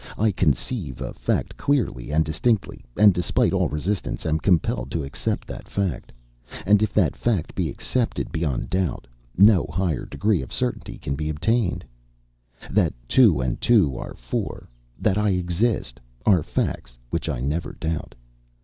[0.17, 5.47] I conceive a fact clearly and distinctly, and, despite all resistance, am compelled to accept
[5.47, 6.11] that fact;
[6.65, 9.05] and if that fact be accepted beyond doubt,
[9.37, 11.85] no higher degree of certainty can be attained,
[12.71, 14.67] That two and two are four
[14.99, 18.15] that I exist are facts which I never doubt.